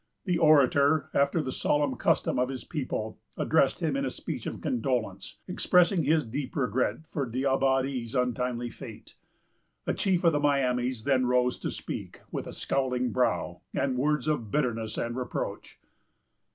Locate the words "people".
2.63-3.19